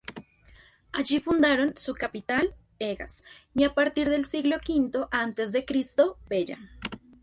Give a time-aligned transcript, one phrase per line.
[0.91, 5.31] Allí fundaron su capital, Egas y, a partir del siglo V a.
[5.45, 5.63] C.,
[6.27, 6.57] Pella.